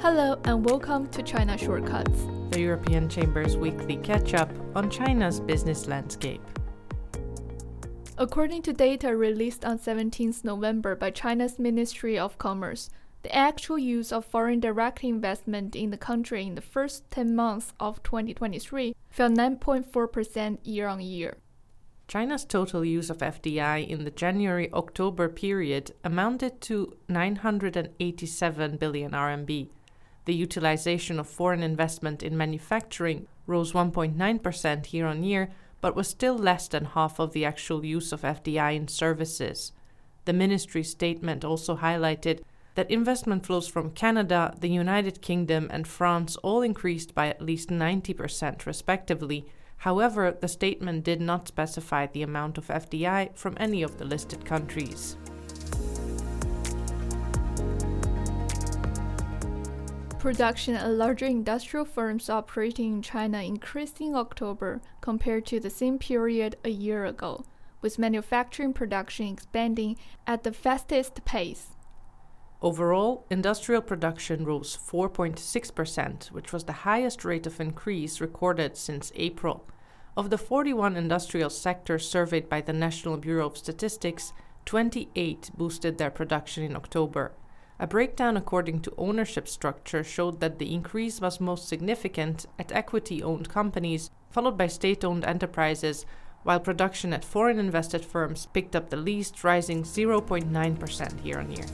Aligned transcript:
Hello 0.00 0.38
and 0.44 0.62
welcome 0.62 1.08
to 1.08 1.22
China 1.22 1.56
Shortcuts, 1.56 2.26
the 2.50 2.60
European 2.60 3.08
Chamber's 3.08 3.56
weekly 3.56 3.96
catch 3.96 4.34
up 4.34 4.52
on 4.76 4.90
China's 4.90 5.40
business 5.40 5.86
landscape. 5.86 6.42
According 8.18 8.60
to 8.62 8.74
data 8.74 9.16
released 9.16 9.64
on 9.64 9.78
17th 9.78 10.44
November 10.44 10.96
by 10.96 11.10
China's 11.10 11.58
Ministry 11.58 12.18
of 12.18 12.36
Commerce, 12.36 12.90
the 13.22 13.34
actual 13.34 13.78
use 13.78 14.12
of 14.12 14.26
foreign 14.26 14.60
direct 14.60 15.02
investment 15.02 15.74
in 15.74 15.90
the 15.90 15.96
country 15.96 16.46
in 16.46 16.56
the 16.56 16.60
first 16.60 17.10
10 17.10 17.34
months 17.34 17.72
of 17.80 18.02
2023 18.02 18.94
fell 19.08 19.30
9.4% 19.30 20.58
year 20.62 20.88
on 20.88 21.00
year. 21.00 21.38
China's 22.06 22.44
total 22.44 22.84
use 22.84 23.08
of 23.08 23.18
FDI 23.18 23.88
in 23.88 24.04
the 24.04 24.10
January 24.10 24.70
October 24.74 25.30
period 25.30 25.92
amounted 26.04 26.60
to 26.60 26.94
987 27.08 28.76
billion 28.76 29.12
RMB. 29.12 29.70
The 30.26 30.34
utilization 30.34 31.20
of 31.20 31.28
foreign 31.28 31.62
investment 31.62 32.22
in 32.22 32.36
manufacturing 32.36 33.28
rose 33.46 33.72
1.9% 33.72 34.92
year 34.92 35.06
on 35.06 35.22
year, 35.22 35.50
but 35.80 35.94
was 35.94 36.08
still 36.08 36.36
less 36.36 36.66
than 36.66 36.84
half 36.84 37.20
of 37.20 37.32
the 37.32 37.44
actual 37.44 37.84
use 37.84 38.12
of 38.12 38.22
FDI 38.22 38.74
in 38.74 38.88
services. 38.88 39.72
The 40.24 40.32
ministry's 40.32 40.90
statement 40.90 41.44
also 41.44 41.76
highlighted 41.76 42.40
that 42.74 42.90
investment 42.90 43.46
flows 43.46 43.68
from 43.68 43.92
Canada, 43.92 44.52
the 44.58 44.68
United 44.68 45.22
Kingdom, 45.22 45.68
and 45.70 45.86
France 45.86 46.34
all 46.42 46.60
increased 46.60 47.14
by 47.14 47.28
at 47.28 47.40
least 47.40 47.68
90% 47.68 48.66
respectively. 48.66 49.46
However, 49.78 50.36
the 50.38 50.48
statement 50.48 51.04
did 51.04 51.20
not 51.20 51.46
specify 51.46 52.06
the 52.06 52.22
amount 52.22 52.58
of 52.58 52.66
FDI 52.66 53.36
from 53.36 53.56
any 53.58 53.84
of 53.84 53.98
the 53.98 54.04
listed 54.04 54.44
countries. 54.44 55.16
Production 60.26 60.74
at 60.74 60.90
larger 60.90 61.26
industrial 61.26 61.84
firms 61.84 62.28
operating 62.28 62.94
in 62.94 63.00
China 63.00 63.40
increased 63.40 64.00
in 64.00 64.16
October 64.16 64.80
compared 65.00 65.46
to 65.46 65.60
the 65.60 65.70
same 65.70 66.00
period 66.00 66.56
a 66.64 66.68
year 66.68 67.04
ago, 67.04 67.44
with 67.80 67.96
manufacturing 67.96 68.72
production 68.72 69.28
expanding 69.28 69.96
at 70.26 70.42
the 70.42 70.50
fastest 70.50 71.24
pace. 71.24 71.76
Overall, 72.60 73.24
industrial 73.30 73.82
production 73.82 74.44
rose 74.44 74.76
4.6%, 74.76 76.32
which 76.32 76.52
was 76.52 76.64
the 76.64 76.82
highest 76.82 77.24
rate 77.24 77.46
of 77.46 77.60
increase 77.60 78.20
recorded 78.20 78.76
since 78.76 79.12
April. 79.14 79.64
Of 80.16 80.30
the 80.30 80.38
41 80.38 80.96
industrial 80.96 81.50
sectors 81.50 82.10
surveyed 82.10 82.48
by 82.48 82.62
the 82.62 82.72
National 82.72 83.16
Bureau 83.16 83.46
of 83.46 83.56
Statistics, 83.56 84.32
28 84.64 85.52
boosted 85.56 85.98
their 85.98 86.10
production 86.10 86.64
in 86.64 86.74
October. 86.74 87.30
A 87.78 87.86
breakdown 87.86 88.38
according 88.38 88.80
to 88.80 88.94
ownership 88.96 89.46
structure 89.46 90.02
showed 90.02 90.40
that 90.40 90.58
the 90.58 90.72
increase 90.72 91.20
was 91.20 91.40
most 91.40 91.68
significant 91.68 92.46
at 92.58 92.72
equity 92.72 93.22
owned 93.22 93.50
companies, 93.50 94.10
followed 94.30 94.56
by 94.56 94.66
state 94.66 95.04
owned 95.04 95.26
enterprises, 95.26 96.06
while 96.42 96.58
production 96.58 97.12
at 97.12 97.24
foreign 97.24 97.58
invested 97.58 98.02
firms 98.02 98.46
picked 98.54 98.74
up 98.74 98.88
the 98.88 98.96
least, 98.96 99.44
rising 99.44 99.82
0.9% 99.82 101.24
year 101.24 101.38
on 101.38 101.50
year. 101.50 101.66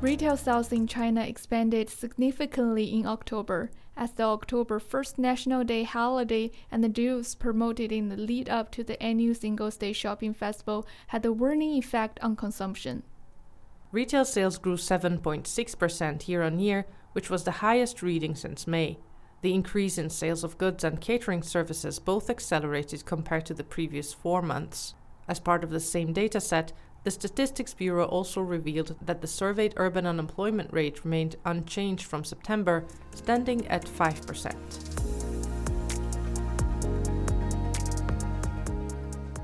Retail 0.00 0.36
sales 0.36 0.70
in 0.70 0.86
China 0.86 1.22
expanded 1.22 1.90
significantly 1.90 2.84
in 2.92 3.04
October, 3.04 3.70
as 3.96 4.12
the 4.12 4.22
October 4.22 4.78
1st 4.80 5.18
National 5.18 5.64
Day 5.64 5.84
holiday 5.84 6.50
and 6.70 6.82
the 6.82 6.88
deals 6.88 7.34
promoted 7.34 7.92
in 7.92 8.08
the 8.08 8.16
lead 8.16 8.48
up 8.48 8.70
to 8.72 8.84
the 8.84 9.00
annual 9.02 9.34
Singles 9.34 9.76
Day 9.76 9.92
shopping 9.92 10.32
festival 10.32 10.86
had 11.08 11.24
a 11.24 11.32
warning 11.32 11.72
effect 11.72 12.18
on 12.22 12.36
consumption. 12.36 13.02
Retail 13.90 14.24
sales 14.24 14.58
grew 14.58 14.76
7.6% 14.76 16.28
year 16.28 16.42
on 16.42 16.58
year, 16.58 16.86
which 17.12 17.28
was 17.28 17.44
the 17.44 17.50
highest 17.50 18.02
reading 18.02 18.34
since 18.34 18.66
May. 18.66 18.98
The 19.42 19.52
increase 19.52 19.98
in 19.98 20.08
sales 20.08 20.44
of 20.44 20.56
goods 20.56 20.84
and 20.84 21.00
catering 21.00 21.42
services 21.42 21.98
both 21.98 22.30
accelerated 22.30 23.04
compared 23.04 23.44
to 23.46 23.54
the 23.54 23.64
previous 23.64 24.14
four 24.14 24.40
months. 24.40 24.94
As 25.28 25.40
part 25.40 25.62
of 25.62 25.70
the 25.70 25.80
same 25.80 26.14
dataset, 26.14 26.70
the 27.04 27.10
Statistics 27.10 27.74
Bureau 27.74 28.04
also 28.04 28.40
revealed 28.40 28.94
that 29.02 29.20
the 29.20 29.26
surveyed 29.26 29.74
urban 29.76 30.06
unemployment 30.06 30.72
rate 30.72 31.04
remained 31.04 31.36
unchanged 31.44 32.04
from 32.04 32.22
September, 32.22 32.84
standing 33.12 33.66
at 33.66 33.84
5%. 33.84 35.02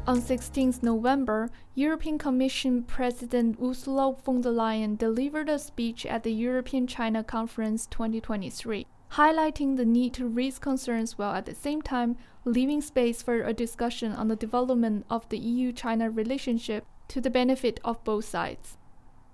On 0.07 0.23
16th 0.23 0.83
November, 0.83 1.51
European 1.75 2.17
Commission 2.17 2.83
President 2.83 3.59
Ursula 3.61 4.15
von 4.25 4.41
der 4.41 4.51
Leyen 4.51 4.97
delivered 4.97 5.51
a 5.51 5.59
speech 5.59 6.07
at 6.07 6.23
the 6.23 6.33
European 6.33 6.87
China 6.87 7.23
Conference 7.23 7.87
2023, 7.89 8.87
highlighting 9.13 9.77
the 9.77 9.85
need 9.85 10.15
to 10.15 10.27
raise 10.27 10.59
concerns 10.59 11.19
while 11.19 11.35
at 11.35 11.45
the 11.45 11.55
same 11.55 11.83
time 11.83 12.17
leaving 12.45 12.81
space 12.81 13.21
for 13.21 13.43
a 13.43 13.53
discussion 13.53 14.13
on 14.13 14.29
the 14.29 14.37
development 14.37 15.05
of 15.11 15.29
the 15.29 15.39
EU 15.39 15.73
China 15.73 16.09
relationship 16.09 16.87
to 17.09 17.21
the 17.21 17.31
benefit 17.31 17.81
of 17.85 18.05
both 18.05 18.25
sides. 18.25 18.77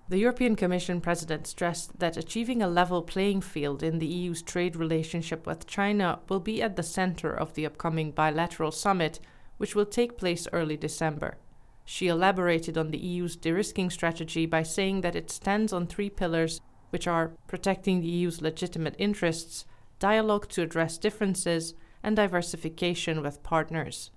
The 0.07 0.19
European 0.19 0.55
Commission 0.55 1.01
President 1.01 1.47
stressed 1.47 1.99
that 1.99 2.19
achieving 2.19 2.62
a 2.62 2.69
level 2.69 3.01
playing 3.03 3.41
field 3.41 3.83
in 3.83 3.99
the 3.99 4.07
EU's 4.07 4.43
trade 4.43 4.77
relationship 4.77 5.47
with 5.47 5.67
China 5.67 6.21
will 6.29 6.41
be 6.41 6.61
at 6.61 6.77
the 6.77 6.83
center 6.83 7.33
of 7.33 7.55
the 7.55 7.65
upcoming 7.65 8.11
bilateral 8.11 8.71
summit, 8.71 9.19
which 9.57 9.75
will 9.75 9.87
take 9.87 10.19
place 10.19 10.47
early 10.53 10.77
December. 10.77 11.39
She 11.87 12.09
elaborated 12.09 12.77
on 12.77 12.91
the 12.91 12.99
EU's 12.99 13.37
de 13.37 13.53
risking 13.53 13.91
strategy 13.91 14.45
by 14.45 14.63
saying 14.63 15.01
that 15.01 15.17
it 15.17 15.31
stands 15.31 15.73
on 15.73 15.87
three 15.87 16.11
pillars, 16.11 16.61
which 16.91 17.07
are 17.07 17.33
protecting 17.47 18.01
the 18.01 18.09
EU's 18.09 18.43
legitimate 18.43 18.97
interests, 18.99 19.65
dialogue 19.99 20.49
to 20.51 20.63
address 20.63 20.99
differences, 20.99 21.75
and 22.03 22.17
diversification 22.17 23.23
with 23.23 23.43
partners. 23.43 24.11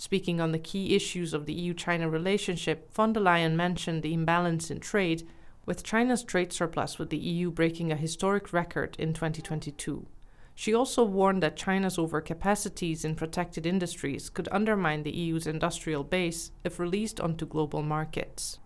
Speaking 0.00 0.40
on 0.40 0.52
the 0.52 0.60
key 0.60 0.94
issues 0.94 1.34
of 1.34 1.44
the 1.44 1.52
EU 1.52 1.74
China 1.74 2.08
relationship, 2.08 2.94
von 2.94 3.12
der 3.12 3.20
Leyen 3.20 3.56
mentioned 3.56 4.04
the 4.04 4.14
imbalance 4.14 4.70
in 4.70 4.78
trade, 4.78 5.26
with 5.66 5.82
China's 5.82 6.22
trade 6.22 6.52
surplus 6.52 7.00
with 7.00 7.10
the 7.10 7.18
EU 7.18 7.50
breaking 7.50 7.90
a 7.90 7.96
historic 7.96 8.52
record 8.52 8.94
in 8.96 9.12
2022. 9.12 10.06
She 10.54 10.72
also 10.72 11.02
warned 11.02 11.42
that 11.42 11.56
China's 11.56 11.96
overcapacities 11.96 13.04
in 13.04 13.16
protected 13.16 13.66
industries 13.66 14.30
could 14.30 14.48
undermine 14.52 15.02
the 15.02 15.10
EU's 15.10 15.48
industrial 15.48 16.04
base 16.04 16.52
if 16.62 16.78
released 16.78 17.20
onto 17.20 17.44
global 17.44 17.82
markets. 17.82 18.60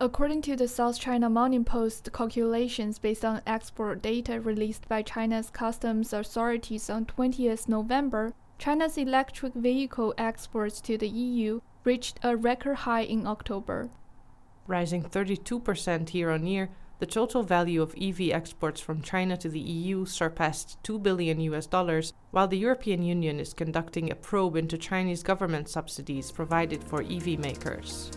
According 0.00 0.40
to 0.42 0.56
the 0.56 0.68
South 0.68 0.98
China 0.98 1.28
Morning 1.28 1.64
Post 1.66 2.10
calculations 2.14 2.98
based 2.98 3.26
on 3.26 3.42
export 3.46 4.00
data 4.00 4.40
released 4.40 4.88
by 4.88 5.02
China's 5.02 5.50
customs 5.50 6.14
authorities 6.14 6.88
on 6.88 7.04
20th 7.04 7.68
November, 7.68 8.32
China's 8.62 8.96
electric 8.96 9.54
vehicle 9.54 10.14
exports 10.16 10.80
to 10.80 10.96
the 10.96 11.08
EU 11.08 11.60
reached 11.82 12.20
a 12.22 12.36
record 12.36 12.76
high 12.76 13.00
in 13.00 13.26
October. 13.26 13.90
Rising 14.68 15.02
32% 15.02 16.14
year 16.14 16.30
on 16.30 16.46
year, 16.46 16.70
the 17.00 17.06
total 17.06 17.42
value 17.42 17.82
of 17.82 17.92
EV 18.00 18.30
exports 18.30 18.80
from 18.80 19.02
China 19.02 19.36
to 19.36 19.48
the 19.48 19.58
EU 19.58 20.06
surpassed 20.06 20.78
2 20.84 21.00
billion 21.00 21.40
US 21.40 21.66
dollars, 21.66 22.12
while 22.30 22.46
the 22.46 22.56
European 22.56 23.02
Union 23.02 23.40
is 23.40 23.52
conducting 23.52 24.12
a 24.12 24.14
probe 24.14 24.54
into 24.54 24.78
Chinese 24.78 25.24
government 25.24 25.68
subsidies 25.68 26.30
provided 26.30 26.84
for 26.84 27.02
EV 27.02 27.40
makers. 27.40 28.12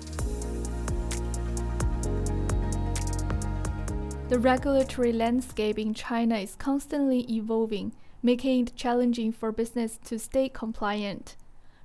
The 4.30 4.38
regulatory 4.38 5.12
landscape 5.12 5.80
in 5.80 5.96
China 5.96 6.38
is 6.38 6.54
constantly 6.54 7.22
evolving 7.32 7.94
making 8.26 8.62
it 8.64 8.76
challenging 8.76 9.32
for 9.32 9.52
business 9.52 10.00
to 10.04 10.18
stay 10.18 10.50
compliant. 10.50 11.36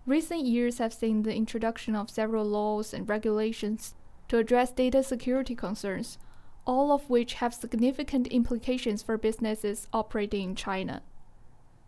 Recent 0.07 0.47
years 0.47 0.79
have 0.79 0.95
seen 0.95 1.23
the 1.23 1.35
introduction 1.35 1.95
of 1.95 2.09
several 2.09 2.47
laws 2.47 2.95
and 2.95 3.07
regulations 3.07 3.95
to 4.29 4.39
address 4.39 4.73
data 4.73 5.03
security 5.03 5.55
concerns, 5.55 6.17
all 6.67 6.93
of 6.93 7.11
which 7.11 7.35
have 7.35 7.53
significant 7.53 8.27
implications 8.29 9.03
for 9.03 9.19
businesses 9.19 9.87
operating 9.93 10.49
in 10.49 10.55
China. 10.57 11.03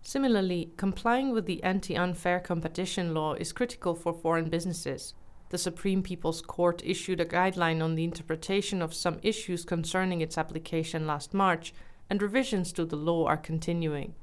Similarly, 0.02 0.70
complying 0.76 1.30
with 1.32 1.46
the 1.46 1.62
anti 1.62 1.96
unfair 1.96 2.38
competition 2.38 3.14
law 3.14 3.32
is 3.32 3.54
critical 3.54 3.94
for 3.94 4.12
foreign 4.12 4.50
businesses. 4.50 5.14
The 5.48 5.56
Supreme 5.56 6.02
People's 6.02 6.42
Court 6.42 6.82
issued 6.84 7.20
a 7.20 7.24
guideline 7.24 7.82
on 7.82 7.94
the 7.94 8.04
interpretation 8.04 8.82
of 8.82 8.92
some 8.92 9.18
issues 9.22 9.64
concerning 9.64 10.20
its 10.20 10.36
application 10.36 11.06
last 11.06 11.32
March, 11.32 11.72
and 12.10 12.20
revisions 12.20 12.70
to 12.74 12.84
the 12.84 12.96
law 12.96 13.26
are 13.26 13.38
continuing. 13.38 14.14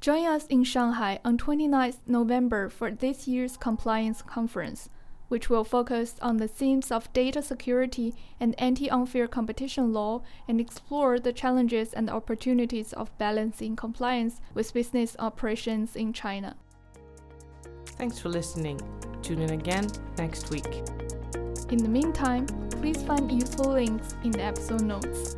Join 0.00 0.26
us 0.26 0.46
in 0.46 0.64
Shanghai 0.64 1.18
on 1.24 1.38
29th 1.38 1.98
November 2.06 2.68
for 2.68 2.90
this 2.90 3.26
year's 3.26 3.56
compliance 3.56 4.22
conference, 4.22 4.88
which 5.28 5.48
will 5.48 5.64
focus 5.64 6.16
on 6.20 6.36
the 6.36 6.46
themes 6.46 6.92
of 6.92 7.12
data 7.12 7.42
security 7.42 8.14
and 8.38 8.54
anti 8.60 8.90
unfair 8.90 9.26
competition 9.26 9.92
law 9.92 10.22
and 10.46 10.60
explore 10.60 11.18
the 11.18 11.32
challenges 11.32 11.92
and 11.92 12.10
opportunities 12.10 12.92
of 12.92 13.16
balancing 13.18 13.74
compliance 13.74 14.40
with 14.54 14.72
business 14.74 15.16
operations 15.18 15.96
in 15.96 16.12
China. 16.12 16.56
Thanks 17.86 18.18
for 18.18 18.28
listening. 18.28 18.78
Tune 19.22 19.40
in 19.40 19.50
again 19.50 19.88
next 20.18 20.50
week. 20.50 20.84
In 21.70 21.78
the 21.78 21.88
meantime, 21.88 22.46
please 22.70 23.02
find 23.02 23.32
useful 23.32 23.72
links 23.72 24.14
in 24.22 24.30
the 24.30 24.42
episode 24.42 24.82
notes. 24.82 25.36